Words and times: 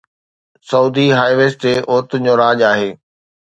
سعودي 0.69 1.05
هاءِ 1.17 1.31
ويز 1.37 1.53
تي 1.61 1.71
عورتن 1.89 2.21
جو 2.27 2.33
راڄ 2.43 2.59
آهي 2.71 2.89